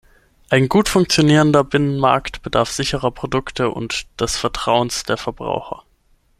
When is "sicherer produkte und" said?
2.71-4.07